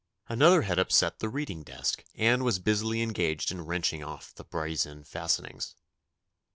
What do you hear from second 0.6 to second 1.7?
had upset the reading